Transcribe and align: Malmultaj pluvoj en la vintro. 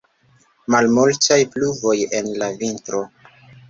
Malmultaj 0.75 1.39
pluvoj 1.53 1.97
en 2.23 2.35
la 2.43 2.53
vintro. 2.67 3.09